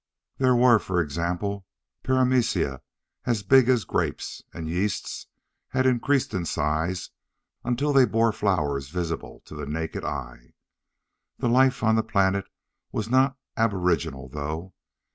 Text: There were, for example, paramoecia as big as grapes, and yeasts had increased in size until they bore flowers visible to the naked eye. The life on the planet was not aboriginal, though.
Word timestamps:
There 0.39 0.55
were, 0.55 0.79
for 0.79 0.99
example, 0.99 1.67
paramoecia 2.03 2.81
as 3.25 3.43
big 3.43 3.69
as 3.69 3.83
grapes, 3.83 4.41
and 4.51 4.67
yeasts 4.67 5.27
had 5.67 5.85
increased 5.85 6.33
in 6.33 6.43
size 6.43 7.11
until 7.63 7.93
they 7.93 8.05
bore 8.05 8.31
flowers 8.31 8.89
visible 8.89 9.43
to 9.45 9.53
the 9.53 9.67
naked 9.67 10.03
eye. 10.03 10.53
The 11.37 11.49
life 11.49 11.83
on 11.83 11.97
the 11.97 12.01
planet 12.03 12.45
was 12.91 13.09
not 13.11 13.37
aboriginal, 13.55 14.27
though. 14.27 14.73